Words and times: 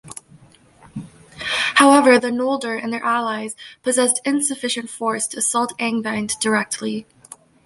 However, 1.75 2.17
the 2.17 2.31
Noldor 2.31 2.83
and 2.83 2.91
their 2.91 3.03
allies 3.05 3.55
possessed 3.83 4.19
insufficient 4.25 4.89
force 4.89 5.27
to 5.27 5.37
assault 5.37 5.77
Angband 5.77 6.39
directly. 6.39 7.05